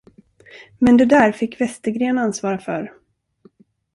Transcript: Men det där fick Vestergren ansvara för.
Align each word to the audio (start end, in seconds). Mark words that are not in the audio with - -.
Men 0.79 0.97
det 0.97 1.05
där 1.05 1.31
fick 1.31 1.61
Vestergren 1.61 2.17
ansvara 2.17 2.57
för. 2.59 2.93